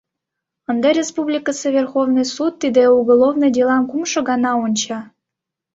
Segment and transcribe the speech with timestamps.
[0.71, 4.99] Ынде республикысе Верховный суд тиде уголовный делам кумшо гана онча.